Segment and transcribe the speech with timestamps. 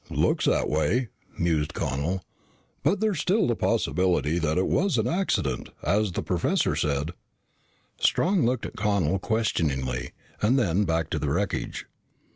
[0.09, 2.23] "Looks that way," mused Connel.
[2.81, 7.11] "But there is still the possibility that it was an accident, as the professor said."
[7.99, 11.85] Strong looked at Connel questioningly and then back to the wreckage.